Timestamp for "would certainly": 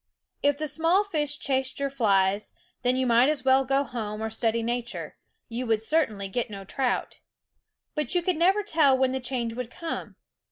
5.67-6.27